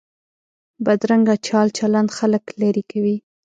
بدرنګه 0.85 1.35
چال 1.47 1.67
چلند 1.77 2.09
خلک 2.17 2.43
لرې 2.61 2.83
کوي 2.91 3.15